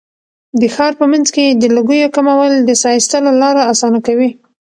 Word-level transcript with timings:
د 0.59 0.61
ښار 0.75 0.93
په 0.99 1.05
منځ 1.11 1.27
کې 1.35 1.45
د 1.61 1.63
لوګیو 1.75 2.13
کمول 2.15 2.51
د 2.61 2.71
ساه 2.81 2.95
ایستلو 2.97 3.31
لاره 3.41 3.61
اسانه 3.71 3.99
کوي. 4.07 4.29